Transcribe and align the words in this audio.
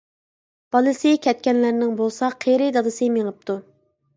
بالىسى 0.75 1.11
كەتكەنلەرنىڭ 1.27 1.93
بولسا 2.01 2.33
قېرى 2.47 2.71
دادىسى 2.79 3.13
مېڭىپتۇ. 3.19 3.61